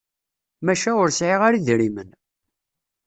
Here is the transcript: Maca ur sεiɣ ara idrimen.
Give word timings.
Maca 0.65 0.91
ur 1.03 1.09
sεiɣ 1.11 1.39
ara 1.47 1.57
idrimen. 1.59 2.09